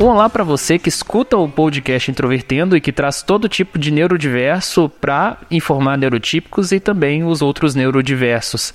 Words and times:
Olá 0.00 0.28
para 0.28 0.42
você 0.42 0.78
que 0.78 0.88
escuta 0.88 1.36
o 1.36 1.48
podcast 1.48 2.10
Introvertendo 2.10 2.76
e 2.76 2.80
que 2.80 2.92
traz 2.92 3.22
todo 3.22 3.48
tipo 3.48 3.78
de 3.78 3.90
neurodiverso 3.90 4.88
para 4.88 5.38
informar 5.50 5.96
neurotípicos 5.96 6.72
e 6.72 6.80
também 6.80 7.24
os 7.24 7.40
outros 7.40 7.74
neurodiversos. 7.74 8.72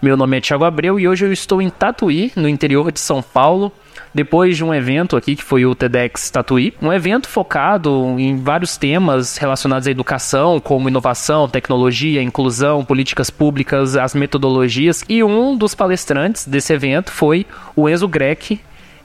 Meu 0.00 0.16
nome 0.16 0.38
é 0.38 0.40
Thiago 0.40 0.64
Abreu 0.64 1.00
e 1.00 1.08
hoje 1.08 1.24
eu 1.24 1.32
estou 1.32 1.60
em 1.60 1.68
Tatuí, 1.68 2.32
no 2.36 2.48
interior 2.48 2.92
de 2.92 3.00
São 3.00 3.22
Paulo, 3.22 3.72
depois 4.14 4.56
de 4.56 4.64
um 4.64 4.72
evento 4.72 5.16
aqui 5.16 5.36
que 5.36 5.42
foi 5.42 5.66
o 5.66 5.74
TEDx 5.74 6.30
Tatuí, 6.30 6.72
um 6.80 6.92
evento 6.92 7.28
focado 7.28 8.14
em 8.18 8.36
vários 8.36 8.76
temas 8.76 9.36
relacionados 9.36 9.88
à 9.88 9.90
educação, 9.90 10.60
como 10.60 10.88
inovação, 10.88 11.48
tecnologia, 11.48 12.22
inclusão, 12.22 12.84
políticas 12.84 13.30
públicas, 13.30 13.96
as 13.96 14.14
metodologias, 14.14 15.04
e 15.08 15.22
um 15.24 15.56
dos 15.56 15.74
palestrantes 15.74 16.46
desse 16.46 16.72
evento 16.72 17.10
foi 17.10 17.46
o 17.74 17.88
Enzo 17.88 18.08
Greck, 18.08 18.60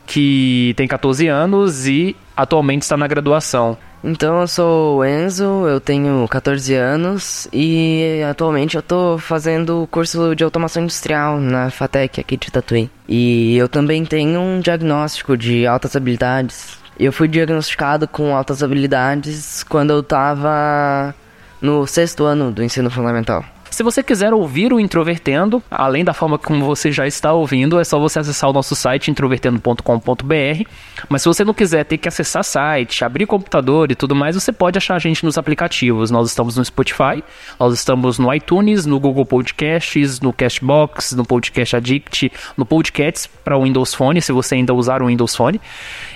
que 0.05 0.73
tem 0.75 0.87
14 0.87 1.27
anos 1.27 1.87
e 1.87 2.15
atualmente 2.35 2.83
está 2.83 2.97
na 2.97 3.07
graduação. 3.07 3.77
Então 4.03 4.41
eu 4.41 4.47
sou 4.47 4.97
o 4.97 5.05
Enzo, 5.05 5.65
eu 5.65 5.79
tenho 5.79 6.27
14 6.27 6.75
anos 6.75 7.47
e 7.53 8.21
atualmente 8.29 8.75
eu 8.75 8.81
tô 8.81 9.17
fazendo 9.17 9.83
o 9.83 9.87
curso 9.87 10.35
de 10.35 10.43
automação 10.43 10.83
industrial 10.83 11.39
na 11.39 11.69
FATEC 11.69 12.19
aqui 12.19 12.35
de 12.35 12.51
Tatuí. 12.51 12.89
E 13.07 13.55
eu 13.55 13.69
também 13.69 14.03
tenho 14.03 14.41
um 14.41 14.59
diagnóstico 14.59 15.37
de 15.37 15.65
altas 15.65 15.95
habilidades. 15.95 16.77
Eu 16.99 17.13
fui 17.13 17.29
diagnosticado 17.29 18.05
com 18.05 18.35
altas 18.35 18.61
habilidades 18.61 19.63
quando 19.63 19.91
eu 19.91 20.03
tava 20.03 21.15
no 21.61 21.87
sexto 21.87 22.25
ano 22.25 22.51
do 22.51 22.61
ensino 22.61 22.91
fundamental. 22.91 23.45
Se 23.73 23.81
você 23.81 24.03
quiser 24.03 24.31
ouvir 24.35 24.71
o 24.71 24.79
Introvertendo, 24.79 25.61
além 25.71 26.05
da 26.05 26.13
forma 26.13 26.37
como 26.37 26.63
você 26.63 26.91
já 26.91 27.07
está 27.07 27.33
ouvindo, 27.33 27.79
é 27.79 27.83
só 27.83 27.97
você 27.97 28.19
acessar 28.19 28.47
o 28.47 28.53
nosso 28.53 28.75
site 28.75 29.09
introvertendo.com.br. 29.09 30.69
Mas 31.09 31.23
se 31.23 31.27
você 31.27 31.43
não 31.43 31.55
quiser 31.55 31.83
ter 31.83 31.97
que 31.97 32.07
acessar 32.07 32.43
site, 32.43 33.03
abrir 33.03 33.25
computador 33.25 33.91
e 33.91 33.95
tudo 33.95 34.13
mais, 34.13 34.35
você 34.35 34.51
pode 34.51 34.77
achar 34.77 34.93
a 34.93 34.99
gente 34.99 35.25
nos 35.25 35.39
aplicativos. 35.39 36.11
Nós 36.11 36.29
estamos 36.29 36.55
no 36.55 36.63
Spotify, 36.63 37.23
nós 37.59 37.73
estamos 37.73 38.19
no 38.19 38.31
iTunes, 38.31 38.85
no 38.85 38.99
Google 38.99 39.25
Podcasts, 39.25 40.21
no 40.21 40.31
Cashbox, 40.31 41.13
no 41.13 41.25
Podcast 41.25 41.75
Addict, 41.75 42.31
no 42.55 42.67
Podcasts 42.67 43.25
para 43.25 43.57
o 43.57 43.63
Windows 43.63 43.95
Phone, 43.95 44.21
se 44.21 44.31
você 44.31 44.53
ainda 44.53 44.71
usar 44.75 45.01
o 45.01 45.07
Windows 45.07 45.35
Phone. 45.35 45.59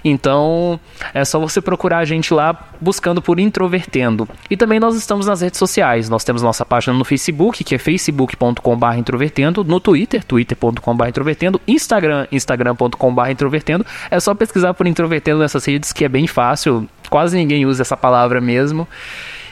Então, 0.06 0.80
é 1.12 1.26
só 1.26 1.40
você 1.40 1.60
procurar 1.60 1.98
a 1.98 2.06
gente 2.06 2.36
lá 2.36 2.70
buscando 2.80 3.20
por 3.20 3.40
Introvertendo. 3.40 4.30
E 4.48 4.56
também 4.56 4.80
nós 4.80 4.96
estamos 4.96 5.26
nas 5.26 5.42
redes 5.42 5.58
sociais. 5.58 6.08
Nós 6.08 6.24
temos 6.24 6.44
nossa 6.44 6.64
página 6.64 6.96
no 6.96 7.04
Facebook 7.04 7.47
Facebook, 7.48 7.64
que 7.64 7.76
é 7.76 7.78
facebook.com.br 7.78 8.98
introvertendo, 8.98 9.64
no 9.64 9.80
Twitter, 9.80 10.24
twitter.com.br 10.24 11.08
introvertendo, 11.08 11.62
Instagram, 11.68 12.28
instagram.com.br 12.32 13.30
introvertendo. 13.30 13.86
É 14.10 14.20
só 14.20 14.34
pesquisar 14.34 14.74
por 14.74 14.88
introvertendo 14.88 15.40
nessas 15.40 15.66
redes 15.66 15.94
que 15.94 16.06
é 16.06 16.10
bem 16.10 16.28
fácil, 16.28 16.88
quase 17.10 17.38
ninguém 17.38 17.66
usa 17.66 17.82
essa 17.82 17.98
palavra 17.98 18.42
mesmo. 18.42 18.88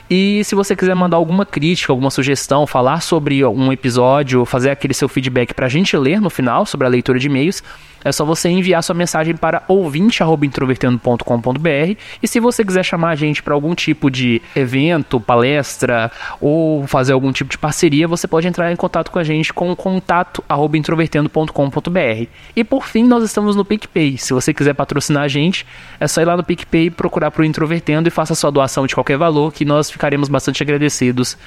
E 0.09 0.43
se 0.43 0.53
você 0.53 0.75
quiser 0.75 0.95
mandar 0.95 1.17
alguma 1.17 1.45
crítica, 1.45 1.91
alguma 1.91 2.11
sugestão, 2.11 2.67
falar 2.67 3.01
sobre 3.01 3.43
um 3.43 3.71
episódio, 3.71 4.45
fazer 4.45 4.69
aquele 4.69 4.93
seu 4.93 5.09
feedback 5.09 5.53
para 5.53 5.65
a 5.65 5.69
gente 5.69 5.97
ler 5.97 6.21
no 6.21 6.29
final 6.29 6.65
sobre 6.65 6.85
a 6.85 6.89
leitura 6.89 7.17
de 7.17 7.27
e-mails, 7.27 7.63
é 8.05 8.11
só 8.11 8.23
você 8.23 8.47
enviar 8.49 8.83
sua 8.83 8.93
mensagem 8.93 9.35
para 9.35 9.63
ouvinte@introvertendo.com.br 9.67 11.97
e 12.21 12.27
se 12.27 12.39
você 12.39 12.63
quiser 12.63 12.85
chamar 12.85 13.09
a 13.09 13.15
gente 13.15 13.41
para 13.41 13.55
algum 13.55 13.73
tipo 13.73 14.11
de 14.11 14.39
evento, 14.55 15.19
palestra 15.19 16.11
ou 16.39 16.85
fazer 16.85 17.13
algum 17.13 17.31
tipo 17.31 17.49
de 17.49 17.57
parceria, 17.57 18.07
você 18.07 18.27
pode 18.27 18.47
entrar 18.47 18.71
em 18.71 18.75
contato 18.75 19.09
com 19.09 19.17
a 19.17 19.23
gente 19.23 19.51
com 19.51 19.75
contato@introvertendo.com.br. 19.75 22.27
E 22.55 22.63
por 22.63 22.85
fim, 22.85 23.03
nós 23.03 23.23
estamos 23.23 23.55
no 23.55 23.65
PicPay. 23.65 24.19
Se 24.19 24.33
você 24.33 24.53
quiser 24.53 24.75
patrocinar 24.75 25.23
a 25.23 25.27
gente, 25.27 25.65
é 25.99 26.07
só 26.07 26.21
ir 26.21 26.25
lá 26.25 26.37
no 26.37 26.43
PicPay, 26.43 26.91
procurar 26.91 27.31
por 27.31 27.43
Introvertendo 27.43 28.07
e 28.07 28.11
faça 28.11 28.35
sua 28.35 28.51
doação 28.51 28.85
de 28.85 28.93
qualquer 28.93 29.17
valor 29.17 29.51
que 29.51 29.65
nós 29.65 29.89
ficaremos 29.95 30.27
bastante 30.27 30.61
agradecidos 30.61 31.37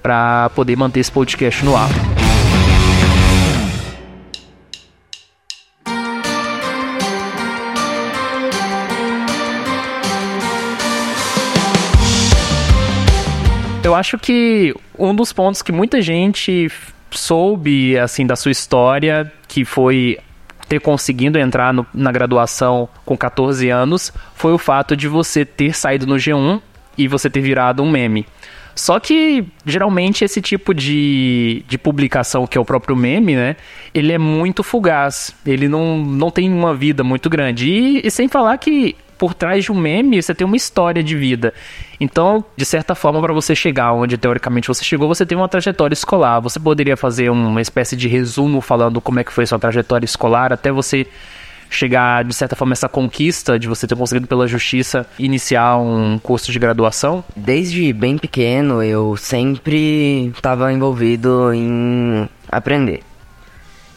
para 0.00 0.48
poder 0.50 0.76
manter 0.76 1.00
esse 1.00 1.10
podcast 1.10 1.64
no 1.64 1.76
ar. 1.76 1.90
Eu 13.82 13.94
acho 13.94 14.18
que 14.18 14.74
um 14.98 15.14
dos 15.14 15.32
pontos 15.32 15.62
que 15.62 15.72
muita 15.72 16.00
gente 16.00 16.70
soube 17.10 17.98
assim 17.98 18.26
da 18.26 18.36
sua 18.36 18.52
história, 18.52 19.32
que 19.48 19.64
foi 19.64 20.18
ter 20.68 20.80
conseguido 20.80 21.38
entrar 21.38 21.72
no, 21.72 21.86
na 21.92 22.12
graduação 22.12 22.88
com 23.04 23.16
14 23.16 23.68
anos, 23.70 24.12
foi 24.34 24.52
o 24.52 24.58
fato 24.58 24.96
de 24.96 25.08
você 25.08 25.44
ter 25.44 25.74
saído 25.74 26.06
no 26.06 26.16
G1 26.16 26.60
e 26.96 27.08
você 27.08 27.28
ter 27.28 27.40
virado 27.40 27.82
um 27.82 27.90
meme. 27.90 28.26
Só 28.76 29.00
que, 29.00 29.42
geralmente, 29.64 30.22
esse 30.22 30.42
tipo 30.42 30.74
de, 30.74 31.64
de 31.66 31.78
publicação, 31.78 32.46
que 32.46 32.58
é 32.58 32.60
o 32.60 32.64
próprio 32.64 32.94
meme, 32.94 33.34
né? 33.34 33.56
Ele 33.94 34.12
é 34.12 34.18
muito 34.18 34.62
fugaz. 34.62 35.34
Ele 35.46 35.66
não, 35.66 35.96
não 35.96 36.30
tem 36.30 36.52
uma 36.52 36.74
vida 36.74 37.02
muito 37.02 37.30
grande. 37.30 37.70
E, 37.70 38.06
e 38.06 38.10
sem 38.10 38.28
falar 38.28 38.58
que 38.58 38.94
por 39.16 39.32
trás 39.32 39.64
de 39.64 39.72
um 39.72 39.74
meme 39.74 40.20
você 40.20 40.34
tem 40.34 40.46
uma 40.46 40.56
história 40.56 41.02
de 41.02 41.16
vida. 41.16 41.54
Então, 41.98 42.44
de 42.54 42.66
certa 42.66 42.94
forma, 42.94 43.18
para 43.20 43.32
você 43.32 43.54
chegar 43.54 43.94
onde 43.94 44.18
teoricamente 44.18 44.68
você 44.68 44.84
chegou, 44.84 45.08
você 45.08 45.24
tem 45.24 45.38
uma 45.38 45.48
trajetória 45.48 45.94
escolar. 45.94 46.40
Você 46.40 46.60
poderia 46.60 46.98
fazer 46.98 47.30
uma 47.30 47.62
espécie 47.62 47.96
de 47.96 48.08
resumo 48.08 48.60
falando 48.60 49.00
como 49.00 49.18
é 49.18 49.24
que 49.24 49.32
foi 49.32 49.46
sua 49.46 49.58
trajetória 49.58 50.04
escolar 50.04 50.52
até 50.52 50.70
você 50.70 51.06
chegar, 51.70 52.24
de 52.24 52.34
certa 52.34 52.56
forma, 52.56 52.72
essa 52.72 52.88
conquista 52.88 53.58
de 53.58 53.68
você 53.68 53.86
ter 53.86 53.96
conseguido 53.96 54.26
pela 54.26 54.46
justiça 54.46 55.06
iniciar 55.18 55.76
um 55.78 56.18
curso 56.18 56.50
de 56.52 56.58
graduação? 56.58 57.24
Desde 57.34 57.92
bem 57.92 58.18
pequeno, 58.18 58.82
eu 58.82 59.16
sempre 59.16 60.26
estava 60.28 60.72
envolvido 60.72 61.52
em 61.52 62.28
aprender. 62.50 63.02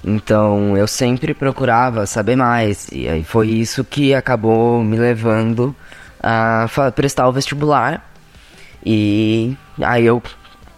Então 0.03 0.77
eu 0.77 0.87
sempre 0.87 1.33
procurava 1.33 2.05
saber 2.05 2.35
mais, 2.37 2.87
e 2.91 3.07
aí 3.07 3.23
foi 3.23 3.49
isso 3.49 3.83
que 3.83 4.13
acabou 4.13 4.81
me 4.81 4.97
levando 4.97 5.75
a 6.23 6.67
prestar 6.95 7.27
o 7.27 7.33
vestibular. 7.33 8.09
E 8.85 9.57
aí 9.81 10.05
eu 10.05 10.23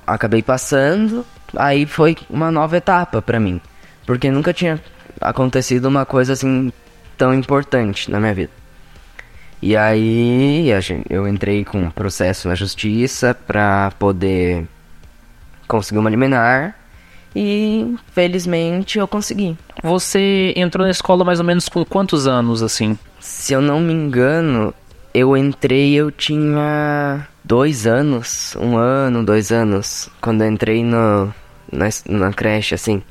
acabei 0.08 0.42
passando, 0.42 1.24
aí 1.56 1.86
foi 1.86 2.18
uma 2.30 2.50
nova 2.52 2.78
etapa 2.78 3.22
para 3.22 3.40
mim, 3.40 3.62
porque 4.08 4.32
nunca 4.32 4.54
tinha 4.54 4.82
acontecido 5.22 5.86
uma 5.86 6.06
coisa 6.06 6.34
assim 6.34 6.72
tão 7.18 7.34
importante 7.34 8.10
na 8.10 8.20
minha 8.20 8.34
vida. 8.34 8.52
E 9.62 9.78
aí 9.78 10.68
eu 11.10 11.28
entrei 11.28 11.64
com 11.64 11.84
um 11.84 11.92
processo 11.92 12.48
na 12.48 12.56
justiça 12.56 13.36
para 13.36 13.92
poder 14.00 14.68
conseguir 15.68 16.00
uma 16.00 16.10
liminar 16.10 16.76
e 17.36 17.96
felizmente 18.12 18.98
eu 18.98 19.08
consegui. 19.08 19.56
Você 19.84 20.54
entrou 20.56 20.86
na 20.86 20.92
escola 20.92 21.24
mais 21.24 21.40
ou 21.40 21.46
menos 21.46 21.70
com 21.70 21.86
quantos 21.86 22.28
anos 22.28 22.64
assim? 22.64 22.98
Se 23.20 23.54
eu 23.54 23.62
não 23.62 23.80
me 23.80 23.94
engano, 23.94 24.74
eu 25.14 25.38
entrei, 25.38 25.94
eu 25.94 26.12
tinha 26.12 27.28
dois 27.44 27.86
anos, 27.86 28.56
um 28.60 28.78
ano, 28.78 29.24
dois 29.24 29.52
anos, 29.52 30.10
quando 30.20 30.42
eu 30.42 30.48
entrei 30.48 30.84
no, 30.84 31.34
na, 31.72 31.90
na 32.08 32.34
creche, 32.34 32.74
assim. 32.74 33.02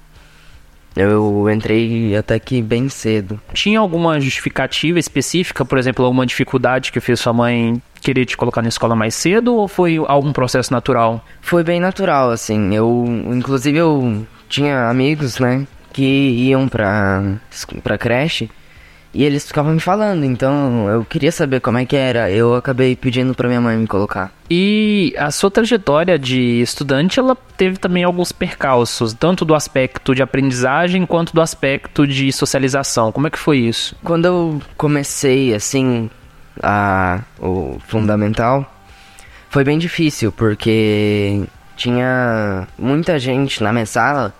Eu 0.97 1.49
entrei 1.51 2.17
até 2.17 2.39
que 2.39 2.61
bem 2.61 2.89
cedo. 2.89 3.41
Tinha 3.53 3.79
alguma 3.79 4.21
justificativa 4.21 4.99
específica, 4.99 5.65
por 5.65 5.79
exemplo, 5.79 6.05
alguma 6.05 6.27
dificuldade 6.27 6.91
que 6.93 7.01
fez 7.01 7.21
sua 7.21 7.33
mãe 7.33 7.81
querer 8.01 8.25
te 8.25 8.37
colocar 8.37 8.63
na 8.63 8.69
escola 8.69 8.97
mais 8.97 9.15
cedo 9.15 9.55
ou 9.55 9.69
foi 9.69 10.03
algum 10.07 10.33
processo 10.33 10.73
natural? 10.73 11.25
Foi 11.41 11.63
bem 11.63 11.81
natural, 11.81 12.31
assim. 12.31 12.75
Eu, 12.75 13.05
inclusive, 13.33 13.79
eu 13.79 14.27
tinha 14.49 14.89
amigos, 14.89 15.39
né, 15.39 15.67
que 15.93 16.03
iam 16.03 16.69
pra, 16.69 17.23
pra 17.83 17.97
creche 17.99 18.51
e 19.13 19.25
eles 19.25 19.45
ficavam 19.45 19.73
me 19.73 19.81
falando, 19.81 20.25
então 20.25 20.89
eu 20.89 21.05
queria 21.05 21.33
saber 21.33 21.61
como 21.61 21.79
é 21.79 21.85
que 21.85 21.97
era. 21.97 22.31
Eu 22.31 22.55
acabei 22.55 22.95
pedindo 22.95 23.35
para 23.35 23.49
minha 23.49 23.61
mãe 23.61 23.77
me 23.77 23.87
colocar. 23.87 24.33
E 24.49 25.13
a 25.19 25.33
sua 25.33 25.51
trajetória 25.51 26.17
de 26.17 26.61
estudante, 26.61 27.19
ela 27.19 27.37
teve 27.57 27.77
também 27.77 28.05
alguns 28.05 28.31
percalços, 28.31 29.13
tanto 29.13 29.45
do 29.45 29.55
aspecto 29.55 30.15
de 30.15 30.23
aprendizagem 30.23 31.05
quanto 31.07 31.35
do 31.35 31.41
aspecto 31.41 32.07
de 32.07 32.33
socialização. 32.33 33.11
Como 33.11 33.27
é 33.27 33.31
que 33.31 33.39
foi 33.39 33.59
isso? 33.59 33.97
Quando 34.05 34.27
eu 34.27 34.63
comecei 34.77 35.55
assim 35.55 36.09
a 36.63 37.21
o 37.41 37.81
fundamental, 37.89 38.73
foi 39.49 39.65
bem 39.65 39.79
difícil 39.79 40.31
porque 40.31 41.43
tinha 41.77 42.69
muita 42.79 43.19
gente 43.19 43.61
na 43.61 43.73
minha 43.73 43.87
sala 43.87 44.33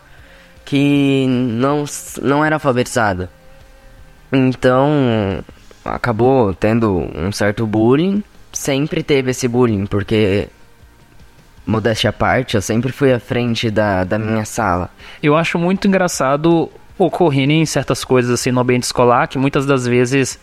que 0.65 1.27
não 1.29 1.85
não 2.23 2.45
era 2.45 2.55
alfabetizada. 2.55 3.40
Então, 4.33 5.43
acabou 5.85 6.55
tendo 6.55 7.09
um 7.15 7.33
certo 7.33 7.67
bullying. 7.67 8.23
Sempre 8.53 9.03
teve 9.03 9.31
esse 9.31 9.47
bullying, 9.47 9.87
porque 9.87 10.49
modéstia 11.67 12.11
à 12.11 12.13
parte, 12.13 12.57
eu 12.57 12.63
sempre 12.63 12.91
fui 12.91 13.13
à 13.13 13.21
frente 13.21 13.71
da, 13.71 14.03
da 14.03 14.19
minha 14.19 14.45
sala. 14.45 14.91
Eu 15.23 15.37
acho 15.37 15.59
muito 15.59 15.87
engraçado 15.87 16.71
ocorrerem 16.99 17.65
certas 17.65 18.05
coisas 18.05 18.31
assim 18.31 18.51
no 18.51 18.61
ambiente 18.61 18.85
escolar, 18.85 19.29
que 19.29 19.39
muitas 19.39 19.65
das 19.67 19.87
vezes 19.87 20.39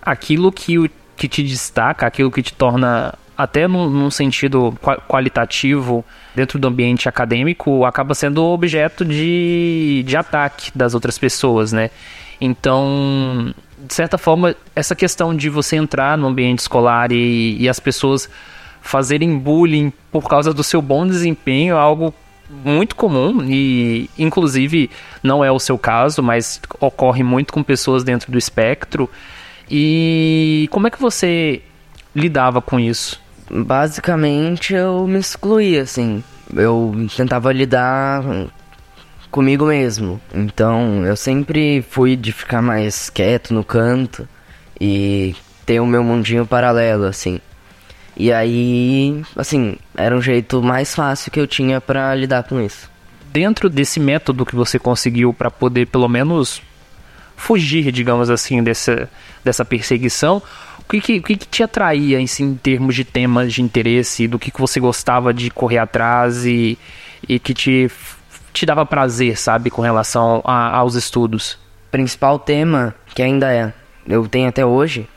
aquilo 0.00 0.52
que, 0.52 0.78
o, 0.78 0.88
que 1.16 1.26
te 1.26 1.42
destaca, 1.42 2.06
aquilo 2.06 2.30
que 2.30 2.42
te 2.42 2.52
torna 2.52 3.14
até 3.36 3.66
num, 3.66 3.88
num 3.88 4.10
sentido 4.10 4.76
qualitativo 5.08 6.04
dentro 6.34 6.58
do 6.58 6.68
ambiente 6.68 7.08
acadêmico, 7.08 7.84
acaba 7.84 8.14
sendo 8.14 8.44
objeto 8.44 9.04
de, 9.04 10.04
de 10.06 10.16
ataque 10.16 10.70
das 10.74 10.92
outras 10.94 11.18
pessoas, 11.18 11.72
né? 11.72 11.90
Então, 12.40 13.54
de 13.78 13.94
certa 13.94 14.18
forma, 14.18 14.54
essa 14.74 14.94
questão 14.94 15.34
de 15.34 15.48
você 15.48 15.76
entrar 15.76 16.16
no 16.16 16.28
ambiente 16.28 16.60
escolar 16.60 17.10
e, 17.12 17.56
e 17.58 17.68
as 17.68 17.80
pessoas 17.80 18.28
fazerem 18.80 19.38
bullying 19.38 19.92
por 20.10 20.28
causa 20.28 20.52
do 20.54 20.62
seu 20.62 20.80
bom 20.80 21.06
desempenho 21.06 21.74
é 21.74 21.78
algo 21.78 22.14
muito 22.64 22.96
comum 22.96 23.44
e, 23.44 24.08
inclusive, 24.18 24.90
não 25.22 25.44
é 25.44 25.52
o 25.52 25.58
seu 25.58 25.76
caso, 25.76 26.22
mas 26.22 26.60
ocorre 26.80 27.22
muito 27.22 27.52
com 27.52 27.62
pessoas 27.62 28.02
dentro 28.02 28.32
do 28.32 28.38
espectro. 28.38 29.10
E 29.70 30.68
como 30.70 30.86
é 30.86 30.90
que 30.90 31.00
você 31.00 31.62
lidava 32.14 32.62
com 32.62 32.80
isso? 32.80 33.20
Basicamente, 33.50 34.74
eu 34.74 35.06
me 35.06 35.18
excluía, 35.18 35.82
assim. 35.82 36.22
Eu 36.54 36.94
tentava 37.16 37.52
lidar 37.52 38.22
comigo 39.30 39.66
mesmo. 39.66 40.20
Então, 40.34 41.04
eu 41.04 41.16
sempre 41.16 41.82
fui 41.82 42.16
de 42.16 42.32
ficar 42.32 42.62
mais 42.62 43.10
quieto 43.10 43.52
no 43.52 43.64
canto 43.64 44.28
e 44.80 45.34
ter 45.66 45.80
o 45.80 45.86
meu 45.86 46.02
mundinho 46.02 46.46
paralelo, 46.46 47.04
assim. 47.04 47.40
E 48.16 48.32
aí, 48.32 49.22
assim, 49.36 49.76
era 49.96 50.16
um 50.16 50.20
jeito 50.20 50.62
mais 50.62 50.94
fácil 50.94 51.30
que 51.30 51.38
eu 51.38 51.46
tinha 51.46 51.80
para 51.80 52.14
lidar 52.14 52.42
com 52.42 52.60
isso. 52.60 52.90
Dentro 53.32 53.68
desse 53.70 54.00
método 54.00 54.44
que 54.44 54.56
você 54.56 54.78
conseguiu 54.78 55.32
para 55.32 55.50
poder 55.50 55.86
pelo 55.86 56.08
menos 56.08 56.60
fugir, 57.36 57.92
digamos 57.92 58.28
assim, 58.28 58.62
dessa, 58.62 59.08
dessa 59.44 59.64
perseguição, 59.64 60.42
o 60.80 60.82
que, 60.88 61.00
que, 61.00 61.20
que 61.20 61.36
te 61.36 61.62
atraía 61.62 62.18
assim, 62.18 62.44
em 62.44 62.54
termos 62.56 62.96
de 62.96 63.04
temas 63.04 63.52
de 63.52 63.62
interesse, 63.62 64.26
do 64.26 64.38
que, 64.38 64.50
que 64.50 64.60
você 64.60 64.80
gostava 64.80 65.32
de 65.32 65.50
correr 65.50 65.78
atrás 65.78 66.44
e, 66.44 66.76
e 67.28 67.38
que 67.38 67.54
te, 67.54 67.88
te 68.58 68.66
dava 68.66 68.84
prazer, 68.84 69.38
sabe, 69.38 69.70
com 69.70 69.82
relação 69.82 70.42
a, 70.44 70.76
aos 70.76 70.94
estudos? 70.94 71.58
Principal 71.90 72.38
tema, 72.38 72.94
que 73.14 73.22
ainda 73.22 73.52
é, 73.52 73.72
eu 74.06 74.26
tenho 74.28 74.48
até 74.48 74.64
hoje, 74.64 75.08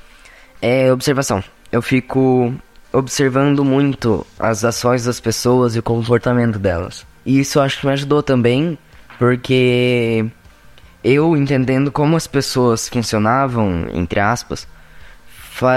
é 0.62 0.92
observação. 0.92 1.44
Eu 1.72 1.82
fico 1.82 2.54
observando 2.94 3.64
muito 3.64 4.26
as 4.38 4.64
ações 4.64 5.06
das 5.06 5.20
pessoas 5.20 5.76
e 5.76 5.80
o 5.80 5.84
comportamento 5.84 6.60
delas. 6.60 7.06
E 7.26 7.40
isso 7.40 7.60
acho 7.60 7.80
que 7.80 7.86
me 7.86 7.94
ajudou 7.94 8.22
também, 8.22 8.78
porque 9.18 10.26
eu 11.04 11.36
entendendo 11.36 11.92
como 11.92 12.16
as 12.16 12.28
pessoas 12.28 12.88
funcionavam, 12.88 13.88
entre 13.94 14.20
aspas, 14.20 14.68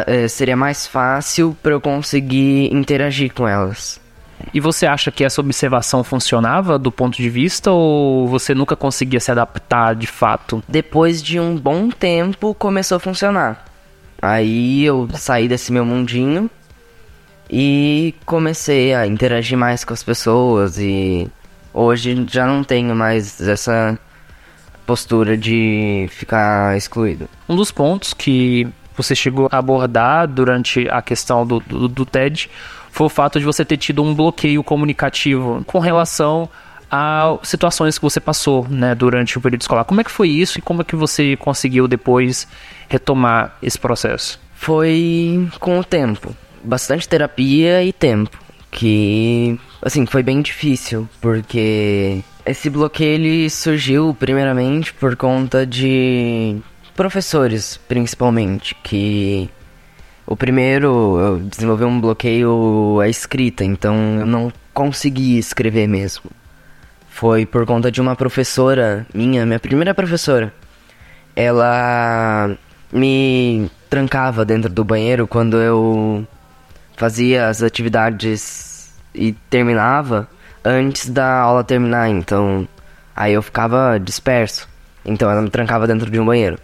eh, 0.06 0.28
seria 0.28 0.56
mais 0.56 0.86
fácil 0.86 1.56
para 1.62 1.72
eu 1.72 1.80
conseguir 1.80 2.72
interagir 2.74 3.32
com 3.32 3.46
elas. 3.48 4.00
E 4.52 4.60
você 4.60 4.86
acha 4.86 5.10
que 5.10 5.24
essa 5.24 5.40
observação 5.40 6.04
funcionava 6.04 6.78
do 6.78 6.90
ponto 6.92 7.16
de 7.16 7.30
vista 7.30 7.70
ou 7.70 8.26
você 8.28 8.54
nunca 8.54 8.76
conseguia 8.76 9.20
se 9.20 9.30
adaptar 9.30 9.94
de 9.94 10.06
fato? 10.06 10.62
Depois 10.68 11.22
de 11.22 11.40
um 11.40 11.56
bom 11.56 11.88
tempo 11.90 12.54
começou 12.54 12.96
a 12.96 13.00
funcionar. 13.00 13.64
Aí 14.20 14.84
eu 14.84 15.08
saí 15.14 15.48
desse 15.48 15.72
meu 15.72 15.84
mundinho 15.84 16.50
e 17.50 18.14
comecei 18.24 18.94
a 18.94 19.06
interagir 19.06 19.56
mais 19.56 19.84
com 19.84 19.92
as 19.92 20.02
pessoas 20.02 20.78
e 20.78 21.28
hoje 21.72 22.26
já 22.30 22.46
não 22.46 22.64
tenho 22.64 22.94
mais 22.94 23.40
essa 23.40 23.98
postura 24.86 25.36
de 25.36 26.06
ficar 26.10 26.76
excluído. 26.76 27.28
Um 27.48 27.56
dos 27.56 27.70
pontos 27.70 28.14
que 28.14 28.66
você 28.96 29.14
chegou 29.14 29.48
a 29.50 29.58
abordar 29.58 30.28
durante 30.28 30.88
a 30.88 31.02
questão 31.02 31.46
do, 31.46 31.60
do, 31.60 31.88
do 31.88 32.06
TED 32.06 32.48
foi 32.94 33.06
o 33.06 33.10
fato 33.10 33.40
de 33.40 33.44
você 33.44 33.64
ter 33.64 33.76
tido 33.76 34.04
um 34.04 34.14
bloqueio 34.14 34.62
comunicativo 34.62 35.64
com 35.66 35.80
relação 35.80 36.48
a 36.88 37.36
situações 37.42 37.98
que 37.98 38.02
você 38.04 38.20
passou, 38.20 38.68
né, 38.68 38.94
durante 38.94 39.36
o 39.36 39.40
período 39.40 39.62
escolar. 39.62 39.84
Como 39.84 40.00
é 40.00 40.04
que 40.04 40.12
foi 40.12 40.28
isso 40.28 40.60
e 40.60 40.62
como 40.62 40.80
é 40.80 40.84
que 40.84 40.94
você 40.94 41.36
conseguiu 41.36 41.88
depois 41.88 42.46
retomar 42.88 43.56
esse 43.60 43.76
processo? 43.76 44.38
Foi 44.54 45.48
com 45.58 45.76
o 45.76 45.82
tempo 45.82 46.36
bastante 46.62 47.08
terapia 47.08 47.82
e 47.82 47.92
tempo. 47.92 48.38
Que, 48.70 49.58
assim, 49.82 50.06
foi 50.06 50.22
bem 50.22 50.40
difícil, 50.40 51.08
porque 51.20 52.20
esse 52.46 52.70
bloqueio 52.70 53.14
ele 53.14 53.50
surgiu 53.50 54.16
primeiramente 54.18 54.92
por 54.92 55.16
conta 55.16 55.66
de 55.66 56.56
professores, 56.94 57.76
principalmente, 57.88 58.74
que 58.84 59.50
o 60.26 60.36
primeiro 60.36 61.18
eu 61.18 61.38
desenvolvi 61.38 61.84
um 61.84 62.00
bloqueio 62.00 62.98
à 63.00 63.08
escrita, 63.08 63.64
então 63.64 64.20
eu 64.20 64.26
não 64.26 64.52
consegui 64.72 65.38
escrever 65.38 65.86
mesmo. 65.86 66.30
Foi 67.08 67.46
por 67.46 67.64
conta 67.66 67.92
de 67.92 68.00
uma 68.00 68.16
professora 68.16 69.06
minha, 69.14 69.44
minha 69.46 69.60
primeira 69.60 69.94
professora. 69.94 70.52
Ela 71.36 72.56
me 72.92 73.70
trancava 73.90 74.44
dentro 74.44 74.72
do 74.72 74.84
banheiro 74.84 75.26
quando 75.26 75.58
eu 75.58 76.26
fazia 76.96 77.48
as 77.48 77.62
atividades 77.62 78.92
e 79.14 79.32
terminava 79.50 80.28
antes 80.64 81.08
da 81.08 81.40
aula 81.40 81.62
terminar, 81.62 82.08
então 82.08 82.66
aí 83.14 83.34
eu 83.34 83.42
ficava 83.42 83.98
disperso. 83.98 84.68
Então 85.04 85.30
ela 85.30 85.42
me 85.42 85.50
trancava 85.50 85.86
dentro 85.86 86.10
de 86.10 86.18
um 86.18 86.24
banheiro. 86.24 86.58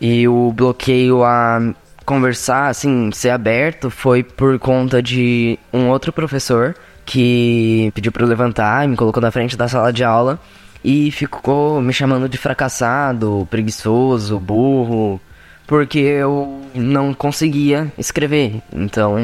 E 0.00 0.26
o 0.26 0.50
bloqueio 0.52 1.22
a 1.22 1.74
conversar, 2.04 2.68
assim, 2.68 3.10
ser 3.12 3.30
aberto 3.30 3.90
foi 3.90 4.22
por 4.22 4.58
conta 4.58 5.02
de 5.02 5.58
um 5.72 5.88
outro 5.88 6.12
professor 6.12 6.74
que 7.04 7.90
pediu 7.94 8.12
para 8.12 8.22
eu 8.22 8.28
levantar 8.28 8.84
e 8.84 8.88
me 8.88 8.96
colocou 8.96 9.22
na 9.22 9.30
frente 9.30 9.56
da 9.56 9.68
sala 9.68 9.92
de 9.92 10.04
aula 10.04 10.40
e 10.82 11.10
ficou 11.10 11.80
me 11.80 11.92
chamando 11.92 12.28
de 12.28 12.36
fracassado, 12.36 13.46
preguiçoso, 13.50 14.38
burro, 14.38 15.20
porque 15.66 15.98
eu 15.98 16.62
não 16.74 17.14
conseguia 17.14 17.92
escrever. 17.96 18.60
Então, 18.72 19.16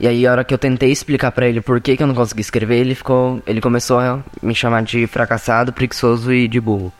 e 0.00 0.06
aí 0.06 0.26
a 0.26 0.32
hora 0.32 0.44
que 0.44 0.54
eu 0.54 0.58
tentei 0.58 0.90
explicar 0.90 1.30
para 1.32 1.46
ele 1.46 1.60
por 1.60 1.80
que, 1.80 1.96
que 1.96 2.02
eu 2.02 2.06
não 2.06 2.14
conseguia 2.14 2.40
escrever, 2.40 2.78
ele 2.78 2.94
ficou, 2.94 3.42
ele 3.46 3.60
começou 3.60 3.98
a 3.98 4.20
me 4.42 4.54
chamar 4.54 4.82
de 4.82 5.06
fracassado, 5.06 5.72
preguiçoso 5.72 6.32
e 6.32 6.48
de 6.48 6.60
burro. 6.60 6.92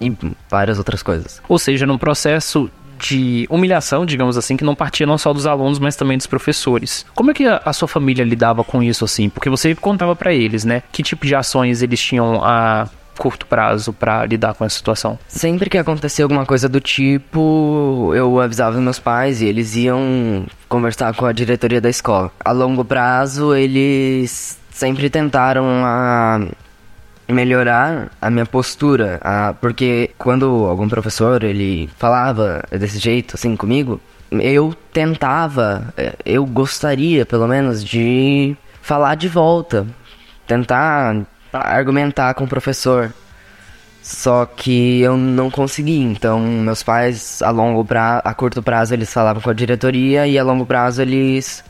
E 0.00 0.12
várias 0.50 0.78
outras 0.78 1.02
coisas. 1.02 1.40
Ou 1.48 1.58
seja, 1.58 1.86
num 1.86 1.98
processo 1.98 2.68
de 3.02 3.46
humilhação, 3.50 4.06
digamos 4.06 4.36
assim, 4.36 4.56
que 4.56 4.64
não 4.64 4.74
partia 4.74 5.06
não 5.06 5.18
só 5.18 5.32
dos 5.32 5.46
alunos, 5.46 5.78
mas 5.78 5.96
também 5.96 6.16
dos 6.16 6.26
professores. 6.26 7.04
Como 7.14 7.30
é 7.30 7.34
que 7.34 7.44
a, 7.46 7.72
sua 7.72 7.88
família 7.88 8.24
lidava 8.24 8.62
com 8.62 8.82
isso 8.82 9.04
assim? 9.04 9.28
Porque 9.28 9.50
você 9.50 9.74
contava 9.74 10.14
para 10.14 10.32
eles, 10.32 10.64
né? 10.64 10.82
Que 10.92 11.02
tipo 11.02 11.26
de 11.26 11.34
ações 11.34 11.82
eles 11.82 12.00
tinham 12.00 12.42
a 12.42 12.88
curto 13.18 13.46
prazo 13.46 13.92
para 13.92 14.24
lidar 14.24 14.54
com 14.54 14.64
essa 14.64 14.76
situação? 14.76 15.18
Sempre 15.28 15.68
que 15.68 15.76
acontecia 15.76 16.24
alguma 16.24 16.46
coisa 16.46 16.68
do 16.68 16.80
tipo, 16.80 18.12
eu 18.14 18.40
avisava 18.40 18.80
meus 18.80 18.98
pais 18.98 19.42
e 19.42 19.46
eles 19.46 19.76
iam 19.76 20.46
conversar 20.68 21.14
com 21.14 21.26
a 21.26 21.32
diretoria 21.32 21.80
da 21.80 21.90
escola. 21.90 22.30
A 22.44 22.52
longo 22.52 22.84
prazo, 22.84 23.54
eles 23.54 24.58
sempre 24.70 25.10
tentaram 25.10 25.66
a 25.84 26.40
melhorar 27.32 28.10
a 28.20 28.30
minha 28.30 28.46
postura, 28.46 29.18
a, 29.22 29.54
porque 29.54 30.10
quando 30.18 30.46
algum 30.66 30.88
professor 30.88 31.42
ele 31.42 31.88
falava 31.98 32.62
desse 32.70 32.98
jeito 32.98 33.34
assim 33.34 33.56
comigo, 33.56 34.00
eu 34.30 34.74
tentava, 34.92 35.92
eu 36.24 36.44
gostaria 36.46 37.26
pelo 37.26 37.46
menos 37.46 37.84
de 37.84 38.56
falar 38.80 39.14
de 39.14 39.28
volta, 39.28 39.86
tentar 40.46 41.24
argumentar 41.52 42.34
com 42.34 42.44
o 42.44 42.48
professor. 42.48 43.12
Só 44.02 44.44
que 44.46 45.00
eu 45.00 45.16
não 45.16 45.48
consegui, 45.48 46.00
então 46.00 46.40
meus 46.40 46.82
pais 46.82 47.40
a 47.40 47.50
longo 47.50 47.84
prazo, 47.84 48.22
a 48.24 48.34
curto 48.34 48.60
prazo 48.60 48.94
eles 48.94 49.12
falavam 49.12 49.40
com 49.40 49.50
a 49.50 49.54
diretoria 49.54 50.26
e 50.26 50.36
a 50.36 50.42
longo 50.42 50.66
prazo 50.66 51.02
eles 51.02 51.62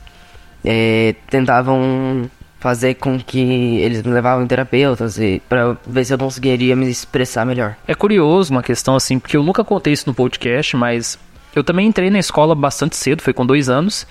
é, 0.64 1.14
tentavam 1.28 2.30
fazer 2.62 2.94
com 2.94 3.18
que 3.18 3.40
eles 3.80 4.04
me 4.04 4.12
levavam 4.12 4.44
em 4.44 4.46
terapeutas 4.46 5.18
e 5.18 5.42
para 5.48 5.76
ver 5.84 6.04
se 6.04 6.14
eu 6.14 6.18
conseguiria 6.18 6.76
me 6.76 6.88
expressar 6.88 7.44
melhor. 7.44 7.74
É 7.88 7.92
curioso 7.92 8.52
uma 8.52 8.62
questão 8.62 8.94
assim, 8.94 9.18
porque 9.18 9.36
eu 9.36 9.42
nunca 9.42 9.64
contei 9.64 9.92
isso 9.92 10.04
no 10.06 10.14
podcast, 10.14 10.76
mas 10.76 11.18
eu 11.56 11.64
também 11.64 11.88
entrei 11.88 12.08
na 12.08 12.20
escola 12.20 12.54
bastante 12.54 12.94
cedo, 12.96 13.20
foi 13.20 13.32
com 13.32 13.44
dois 13.44 13.68
anos, 13.68 14.06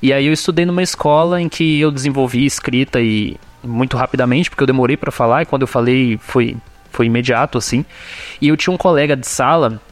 e 0.00 0.12
aí 0.12 0.24
eu 0.24 0.32
estudei 0.32 0.64
numa 0.64 0.84
escola 0.84 1.42
em 1.42 1.48
que 1.48 1.80
eu 1.80 1.90
desenvolvi 1.90 2.46
escrita 2.46 3.00
e 3.00 3.36
muito 3.60 3.96
rapidamente, 3.96 4.50
porque 4.50 4.62
eu 4.62 4.68
demorei 4.68 4.96
para 4.96 5.10
falar 5.10 5.42
e 5.42 5.46
quando 5.46 5.62
eu 5.62 5.68
falei 5.68 6.16
foi, 6.22 6.56
foi 6.92 7.06
imediato, 7.06 7.58
assim. 7.58 7.84
E 8.40 8.46
eu 8.46 8.56
tinha 8.56 8.72
um 8.72 8.76
colega 8.78 9.16
de 9.16 9.26
sala 9.26 9.82